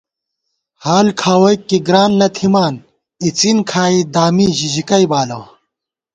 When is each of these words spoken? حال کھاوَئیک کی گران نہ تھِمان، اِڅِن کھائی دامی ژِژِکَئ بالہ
حال 0.83 1.07
کھاوَئیک 1.21 1.59
کی 1.69 1.77
گران 1.87 2.11
نہ 2.19 2.27
تھِمان، 2.35 2.73
اِڅِن 3.23 3.57
کھائی 3.69 3.99
دامی 4.13 4.47
ژِژِکَئ 4.57 5.03
بالہ 5.11 5.41